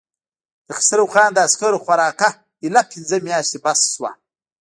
[0.67, 2.29] د خسرو خان د عسکرو خوراکه
[2.63, 4.11] اېله پنځه مياشتې بس شوه.